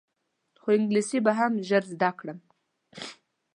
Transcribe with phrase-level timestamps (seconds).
[0.61, 2.39] خو انګلیسي به هم ژر زده کړم.